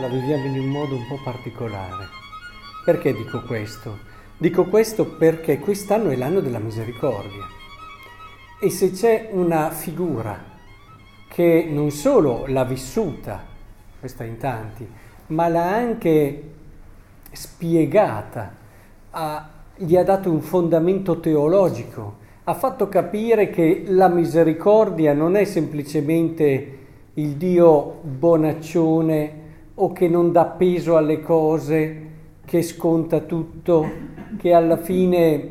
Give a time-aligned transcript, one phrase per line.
[0.00, 2.08] la viviamo in un modo un po' particolare.
[2.86, 3.98] Perché dico questo?
[4.38, 7.44] Dico questo perché quest'anno è l'anno della misericordia.
[8.58, 10.42] E se c'è una figura
[11.28, 13.44] che non solo l'ha vissuta,
[13.98, 14.88] questa in tanti,
[15.28, 16.50] ma l'ha anche
[17.30, 18.54] spiegata,
[19.10, 25.44] ha, gli ha dato un fondamento teologico, ha fatto capire che la misericordia non è
[25.44, 26.78] semplicemente
[27.14, 29.39] il Dio bonaccione
[29.82, 32.08] o che non dà peso alle cose,
[32.44, 33.88] che sconta tutto,
[34.36, 35.50] che alla fine,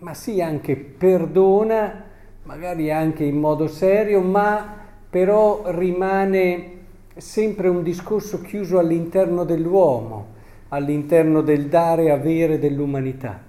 [0.00, 2.04] ma sì, anche perdona,
[2.44, 6.78] magari anche in modo serio, ma però rimane
[7.16, 10.26] sempre un discorso chiuso all'interno dell'uomo,
[10.68, 13.48] all'interno del dare e avere dell'umanità.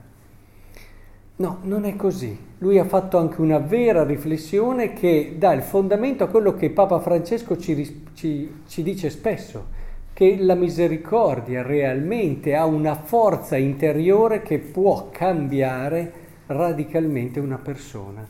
[1.37, 2.37] No, non è così.
[2.59, 6.99] Lui ha fatto anche una vera riflessione che dà il fondamento a quello che Papa
[6.99, 9.79] Francesco ci, ci, ci dice spesso,
[10.21, 16.13] che la misericordia realmente ha una forza interiore che può cambiare
[16.45, 18.23] radicalmente una persona.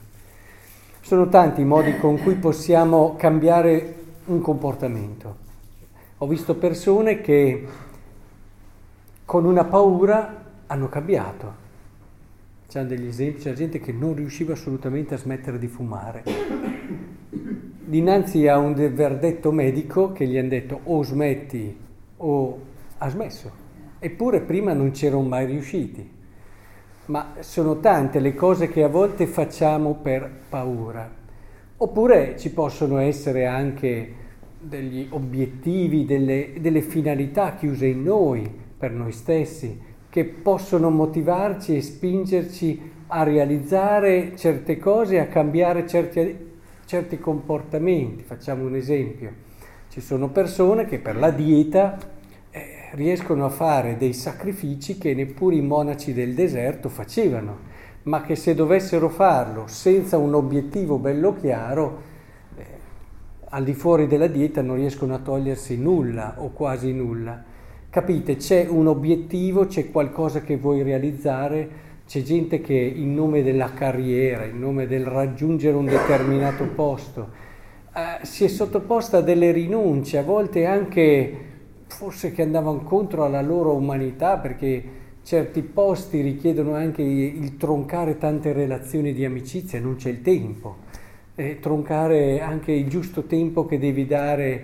[1.02, 3.96] Sono tanti i modi con cui possiamo cambiare
[4.28, 5.36] un comportamento.
[6.20, 7.68] Ho visto persone che
[9.26, 11.54] con una paura hanno cambiato.
[12.70, 16.24] C'è degli esempi, c'è gente che non riusciva assolutamente a smettere di fumare.
[17.84, 21.76] Dinanzi a un verdetto medico che gli hanno detto o smetti
[22.18, 22.60] o
[23.00, 23.52] ha smesso.
[23.98, 26.08] Eppure prima non c'erano mai riusciti.
[27.06, 31.10] Ma sono tante le cose che a volte facciamo per paura.
[31.78, 34.14] Oppure ci possono essere anche
[34.60, 41.82] degli obiettivi, delle, delle finalità chiuse in noi, per noi stessi, che possono motivarci e
[41.82, 46.51] spingerci a realizzare certe cose, a cambiare certi,
[46.92, 48.22] certi comportamenti.
[48.22, 49.32] Facciamo un esempio.
[49.88, 51.98] Ci sono persone che per la dieta
[52.50, 57.60] eh, riescono a fare dei sacrifici che neppure i monaci del deserto facevano,
[58.04, 62.02] ma che se dovessero farlo senza un obiettivo bello chiaro,
[62.58, 62.66] eh,
[63.46, 67.42] al di fuori della dieta non riescono a togliersi nulla o quasi nulla.
[67.90, 71.70] Capite, c'è un obiettivo, c'è qualcosa che vuoi realizzare,
[72.12, 77.30] c'è gente che in nome della carriera, in nome del raggiungere un determinato posto,
[77.96, 81.36] eh, si è sottoposta a delle rinunce, a volte anche
[81.88, 84.84] forse che andavano contro alla loro umanità, perché
[85.24, 90.80] certi posti richiedono anche il troncare tante relazioni di amicizia, non c'è il tempo,
[91.36, 94.64] eh, troncare anche il giusto tempo che devi dare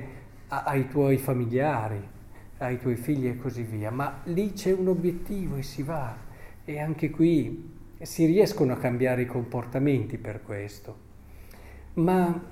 [0.49, 2.15] a, ai tuoi familiari
[2.59, 6.25] ai tuoi figli e così via, ma lì c'è un obiettivo e si va
[6.69, 10.95] e anche qui si riescono a cambiare i comportamenti per questo.
[11.93, 12.43] Ma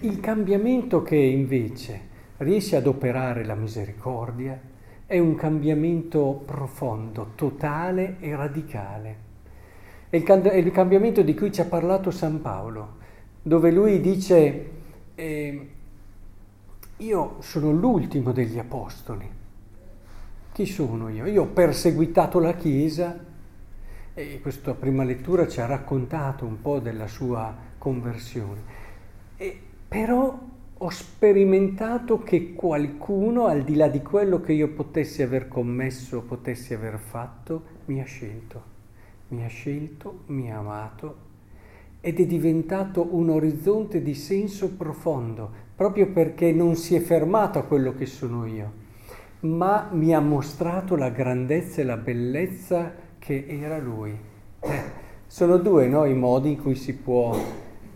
[0.00, 2.00] il cambiamento che invece
[2.38, 4.58] riesce ad operare la misericordia
[5.04, 9.16] è un cambiamento profondo, totale e radicale.
[10.08, 12.96] È il, cambiamento di cui ci ha parlato San Paolo,
[13.42, 14.70] dove lui dice
[15.14, 15.68] eh,
[16.96, 19.28] io sono l'ultimo degli apostoli.
[20.58, 21.24] Chi sono io?
[21.26, 23.16] Io ho perseguitato la Chiesa
[24.12, 28.60] e questa prima lettura ci ha raccontato un po' della sua conversione.
[29.36, 30.36] E, però
[30.76, 36.74] ho sperimentato che qualcuno, al di là di quello che io potessi aver commesso, potessi
[36.74, 38.62] aver fatto, mi ha scelto.
[39.28, 41.26] Mi ha scelto, mi ha amato
[42.00, 47.62] ed è diventato un orizzonte di senso profondo, proprio perché non si è fermato a
[47.62, 48.86] quello che sono io,
[49.40, 54.16] ma mi ha mostrato la grandezza e la bellezza che era lui.
[54.60, 54.82] Eh,
[55.26, 57.38] sono due no, i modi in cui si può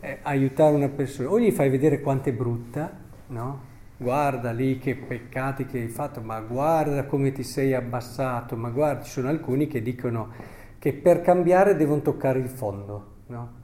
[0.00, 1.30] eh, aiutare una persona.
[1.30, 2.90] O gli fai vedere quanto è brutta,
[3.28, 3.70] no?
[3.96, 9.02] Guarda lì che peccati che hai fatto, ma guarda come ti sei abbassato, ma guarda,
[9.02, 10.30] ci sono alcuni che dicono
[10.78, 13.60] che per cambiare devono toccare il fondo, no?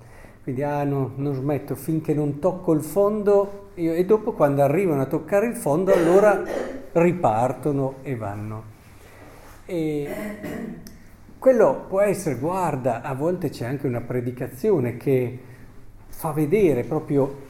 [0.48, 5.02] Quindi ah, no, non smetto finché non tocco il fondo io, e dopo quando arrivano
[5.02, 6.42] a toccare il fondo allora
[6.90, 8.62] ripartono e vanno.
[9.66, 10.08] E
[11.38, 15.38] quello può essere, guarda, a volte c'è anche una predicazione che
[16.06, 17.42] fa vedere proprio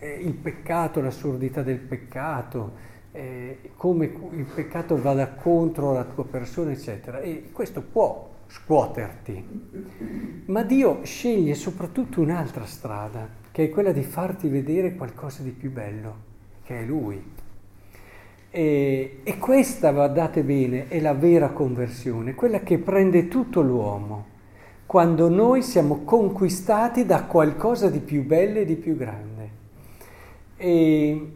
[0.00, 2.72] eh, il peccato, l'assurdità del peccato,
[3.12, 7.20] eh, come il peccato vada contro la tua persona, eccetera.
[7.20, 10.44] E questo può scuoterti.
[10.46, 15.72] Ma Dio sceglie soprattutto un'altra strada, che è quella di farti vedere qualcosa di più
[15.72, 16.14] bello,
[16.62, 17.22] che è Lui.
[18.50, 24.26] E, e questa, guardate bene, è la vera conversione, quella che prende tutto l'uomo,
[24.84, 29.50] quando noi siamo conquistati da qualcosa di più bello e di più grande.
[30.58, 31.32] E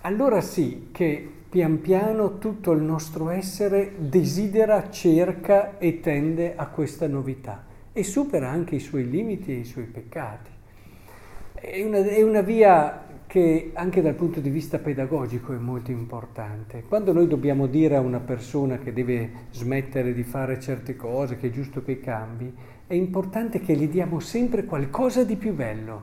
[0.00, 7.06] allora sì che pian piano tutto il nostro essere desidera, cerca e tende a questa
[7.06, 10.50] novità e supera anche i suoi limiti e i suoi peccati.
[11.52, 16.82] È una, è una via che anche dal punto di vista pedagogico è molto importante.
[16.88, 21.46] Quando noi dobbiamo dire a una persona che deve smettere di fare certe cose, che
[21.46, 22.52] è giusto che cambi,
[22.84, 26.02] è importante che gli diamo sempre qualcosa di più bello,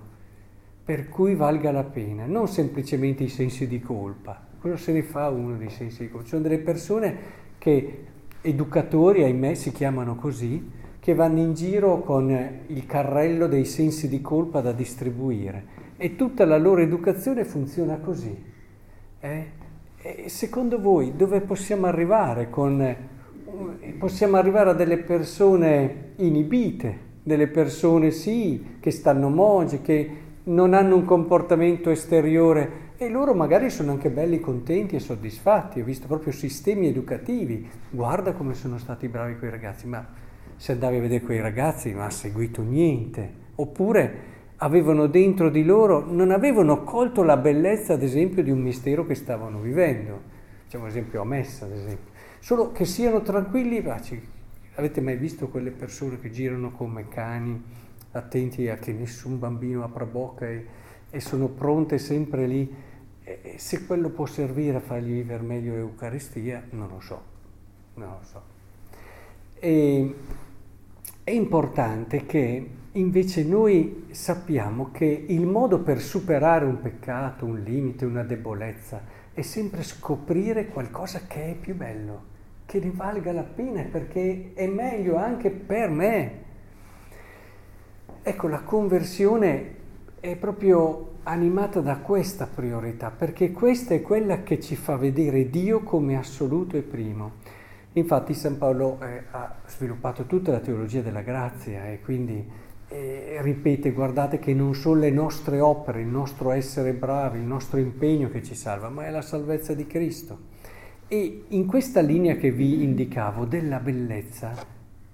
[0.86, 4.48] per cui valga la pena, non semplicemente i sensi di colpa.
[4.62, 6.22] Cosa se ne fa uno di colpa?
[6.22, 7.16] Ci sono delle persone
[7.58, 8.06] che,
[8.42, 10.70] educatori, ahimè, si chiamano così,
[11.00, 12.30] che vanno in giro con
[12.68, 18.50] il carrello dei sensi di colpa da distribuire e tutta la loro educazione funziona così.
[19.20, 19.46] Eh?
[20.28, 22.52] secondo voi dove possiamo arrivare?
[22.52, 22.96] Con,
[23.98, 30.10] possiamo arrivare a delle persone inibite, delle persone sì, che stanno moge, che
[30.44, 35.82] non hanno un comportamento esteriore e loro magari sono anche belli contenti e soddisfatti.
[35.82, 37.68] Ho visto proprio sistemi educativi.
[37.90, 40.08] Guarda come sono stati bravi quei ragazzi, ma
[40.56, 43.34] se andavi a vedere quei ragazzi non ha seguito niente.
[43.56, 49.04] Oppure avevano dentro di loro, non avevano colto la bellezza, ad esempio, di un mistero
[49.08, 50.22] che stavano vivendo.
[50.66, 52.12] Facciamo esempio a messa, ad esempio.
[52.38, 54.22] Solo che siano tranquilli paci.
[54.76, 57.64] Avete mai visto quelle persone che girano come cani,
[58.12, 60.66] attenti a che nessun bambino apra bocca e,
[61.10, 62.90] e sono pronte sempre lì?
[63.42, 67.22] E se quello può servire a fargli vivere meglio l'Eucaristia, non lo so.
[67.96, 68.42] Non lo so.
[69.60, 70.16] E,
[71.24, 78.04] è importante che Invece noi sappiamo che il modo per superare un peccato, un limite,
[78.04, 79.02] una debolezza,
[79.34, 82.24] è sempre scoprire qualcosa che è più bello,
[82.66, 86.32] che ne valga la pena perché è meglio anche per me.
[88.24, 89.76] Ecco, la conversione
[90.20, 95.82] è proprio animata da questa priorità, perché questa è quella che ci fa vedere Dio
[95.82, 97.34] come assoluto e primo.
[97.94, 102.60] Infatti San Paolo eh, ha sviluppato tutta la teologia della grazia e quindi
[102.94, 107.80] e ripete, guardate che non sono le nostre opere, il nostro essere bravi, il nostro
[107.80, 110.38] impegno che ci salva, ma è la salvezza di Cristo.
[111.08, 114.54] E in questa linea che vi indicavo della bellezza,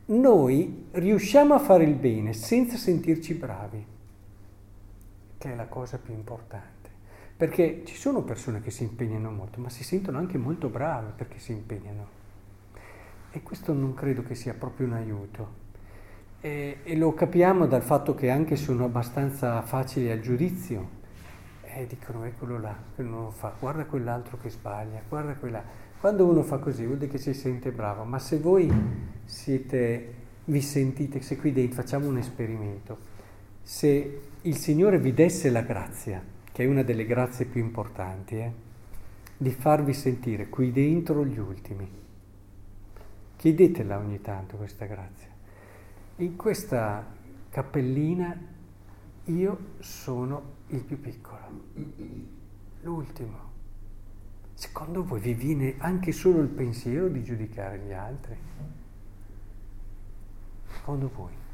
[0.06, 3.86] noi riusciamo a fare il bene senza sentirci bravi,
[5.38, 6.89] che è la cosa più importante.
[7.38, 11.38] Perché ci sono persone che si impegnano molto, ma si sentono anche molto brave perché
[11.38, 12.16] si impegnano.
[13.30, 15.66] E questo non credo che sia proprio un aiuto.
[16.39, 20.95] E, e, lo capiamo dal fatto che anche sono abbastanza facili al giudizio.
[21.62, 25.63] E dicono, eccolo là, che non lo fa, guarda quell'altro che sbaglia, guarda quella.
[26.00, 28.72] Quando uno fa così vuol dire che si sente bravo, ma se voi
[29.25, 30.13] siete,
[30.45, 32.98] vi sentite, se qui dentro facciamo un esperimento,
[33.68, 38.52] se il Signore vi desse la grazia, che è una delle grazie più importanti, eh,
[39.36, 41.90] di farvi sentire qui dentro gli ultimi,
[43.36, 45.36] chiedetela ogni tanto questa grazia
[46.18, 47.06] in questa
[47.50, 48.36] cappellina
[49.25, 51.66] io sono il più piccolo,
[52.81, 53.46] l'ultimo.
[54.54, 58.36] Secondo voi vi viene anche solo il pensiero di giudicare gli altri?
[60.65, 61.47] Secondo voi?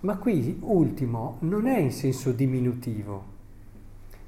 [0.00, 3.36] Ma qui ultimo non è in senso diminutivo.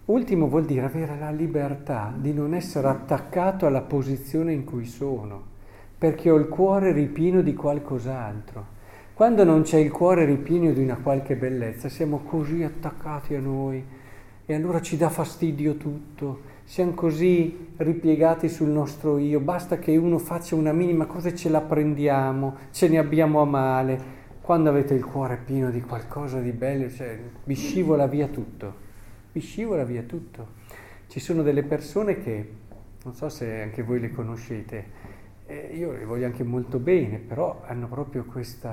[0.06, 5.46] Ultimo vuol dire avere la libertà di non essere attaccato alla posizione in cui sono
[6.00, 8.78] perché ho il cuore ripieno di qualcos'altro.
[9.12, 13.84] Quando non c'è il cuore ripieno di una qualche bellezza, siamo così attaccati a noi
[14.46, 20.16] e allora ci dà fastidio tutto, siamo così ripiegati sul nostro io, basta che uno
[20.16, 24.19] faccia una minima cosa e ce la prendiamo, ce ne abbiamo a male.
[24.50, 28.75] Quando avete il cuore pieno di qualcosa di bello, cioè, vi scivola via tutto,
[29.30, 30.54] vi scivola via tutto.
[31.07, 32.52] Ci sono delle persone che,
[33.04, 34.85] non so se anche voi le conoscete,
[35.47, 38.69] eh, io le voglio anche molto bene, però hanno proprio questo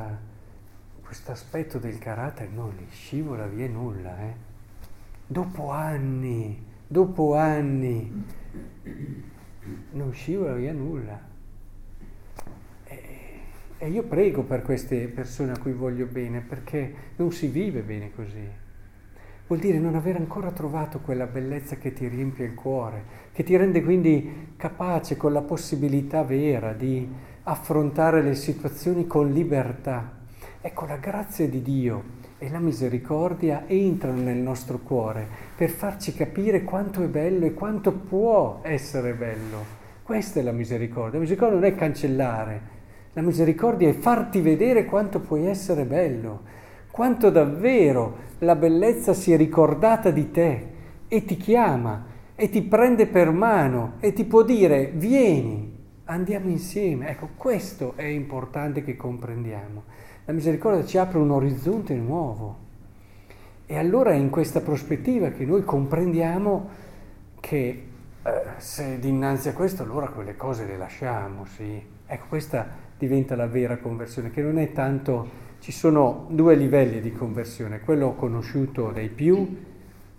[1.28, 4.18] aspetto del carattere, non li scivola via nulla.
[4.22, 4.34] Eh.
[5.28, 8.26] Dopo anni, dopo anni,
[9.92, 11.36] non scivola via nulla.
[13.78, 18.12] E, io prego per queste persone a cui voglio bene, perché non si vive bene
[18.14, 18.66] così
[19.48, 23.56] vuol dire non aver ancora trovato quella bellezza che ti riempie il cuore, che ti
[23.56, 27.08] rende quindi capace con la possibilità vera di
[27.44, 30.16] affrontare le situazioni con libertà.
[30.60, 36.64] Ecco, la grazia di Dio e la misericordia entrano nel nostro cuore per farci capire
[36.64, 39.76] quanto è bello e quanto può essere bello.
[40.04, 41.14] Questa è la misericordia.
[41.14, 42.62] La misericordia non è cancellare,
[43.18, 46.66] la misericordia è farti vedere quanto puoi essere bello
[46.98, 50.68] quanto davvero la bellezza sia ricordata di te
[51.08, 57.10] e ti chiama e ti prende per mano e ti può dire vieni, andiamo insieme.
[57.10, 59.84] Ecco, questo è importante che comprendiamo.
[60.26, 62.58] La misericordia ci apre un orizzonte nuovo.
[63.68, 66.70] E allora è in questa prospettiva che noi comprendiamo
[67.40, 67.84] che
[68.24, 71.80] eh, se dinanzi a questo allora quelle cose le lasciamo, sì.
[72.08, 75.46] Ecco, questa diventa la vera conversione, che non è tanto...
[75.60, 79.58] Ci sono due livelli di conversione, quello conosciuto dai più,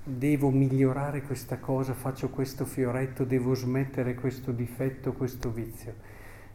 [0.03, 5.95] devo migliorare questa cosa, faccio questo fioretto, devo smettere questo difetto, questo vizio.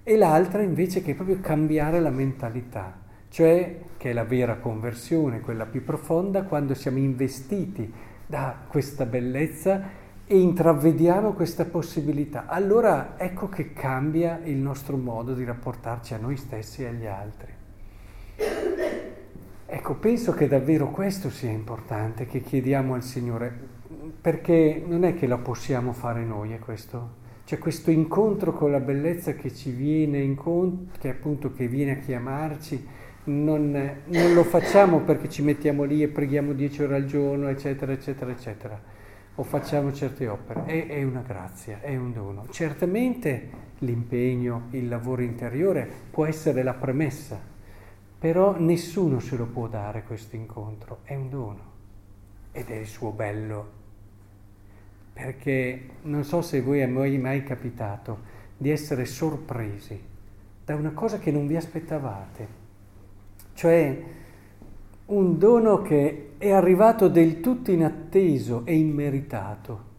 [0.03, 2.99] E l'altra invece che è proprio cambiare la mentalità,
[3.29, 7.91] cioè che è la vera conversione, quella più profonda, quando siamo investiti
[8.25, 12.45] da questa bellezza e intravediamo questa possibilità.
[12.47, 17.51] Allora ecco che cambia il nostro modo di rapportarci a noi stessi e agli altri.
[19.65, 23.51] Ecco, penso che davvero questo sia importante, che chiediamo al Signore,
[24.21, 27.21] perché non è che lo possiamo fare noi, è questo.
[27.43, 31.95] C'è questo incontro con la bellezza che ci viene incontro, che appunto che viene a
[31.97, 32.87] chiamarci,
[33.25, 33.71] non,
[34.05, 38.31] non lo facciamo perché ci mettiamo lì e preghiamo dieci ore al giorno, eccetera, eccetera,
[38.31, 38.79] eccetera,
[39.35, 40.65] o facciamo certe opere.
[40.65, 42.47] È, è una grazia, è un dono.
[42.49, 47.51] Certamente l'impegno, il lavoro interiore può essere la premessa
[48.23, 51.71] però nessuno se lo può dare questo incontro, è un dono
[52.53, 53.71] ed è il suo bello.
[55.11, 58.21] Perché non so se voi è mai capitato
[58.55, 60.01] di essere sorpresi
[60.63, 62.47] da una cosa che non vi aspettavate,
[63.55, 64.03] cioè
[65.05, 69.91] un dono che è arrivato del tutto inatteso e immeritato.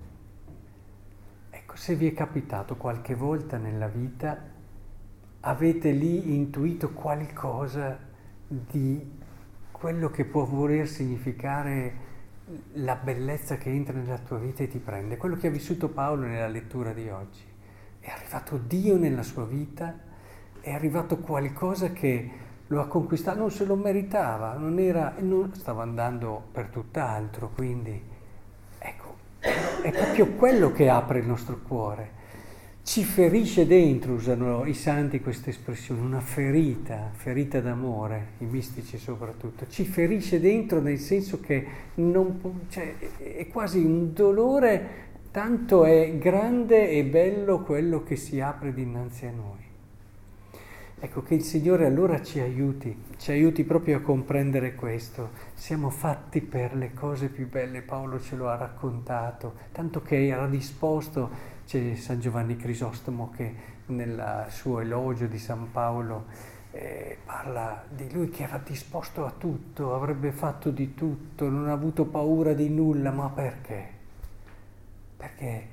[1.50, 4.52] Ecco, se vi è capitato qualche volta nella vita,
[5.40, 7.98] avete lì intuito qualcosa
[8.46, 9.12] di
[9.70, 12.12] quello che può voler significare
[12.74, 16.26] la bellezza che entra nella tua vita e ti prende, quello che ha vissuto Paolo
[16.26, 17.42] nella lettura di oggi.
[18.00, 19.98] È arrivato Dio nella sua vita,
[20.60, 22.30] è arrivato qualcosa che
[22.68, 28.00] lo ha conquistato, non se lo meritava, non era, non, stava andando per tutt'altro, quindi
[28.78, 32.22] ecco, è proprio quello che apre il nostro cuore
[32.84, 39.66] ci ferisce dentro, usano i santi questa espressione, una ferita, ferita d'amore, i mistici soprattutto,
[39.68, 46.90] ci ferisce dentro nel senso che non, cioè, è quasi un dolore, tanto è grande
[46.90, 49.63] e bello quello che si apre dinanzi a noi.
[51.04, 55.32] Ecco che il Signore allora ci aiuti, ci aiuti proprio a comprendere questo.
[55.52, 60.46] Siamo fatti per le cose più belle, Paolo ce lo ha raccontato, tanto che era
[60.46, 61.28] disposto
[61.66, 63.54] c'è San Giovanni Crisostomo che
[63.86, 66.24] nel suo elogio di San Paolo
[66.70, 71.72] eh, parla di lui che era disposto a tutto, avrebbe fatto di tutto, non ha
[71.72, 73.88] avuto paura di nulla, ma perché?
[75.18, 75.66] Perché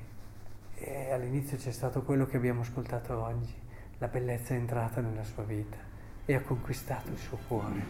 [0.75, 3.59] eh, all'inizio c'è stato quello che abbiamo ascoltato oggi,
[4.01, 5.77] la bellezza è entrata nella sua vita
[6.25, 7.83] e ha conquistato il suo cuore.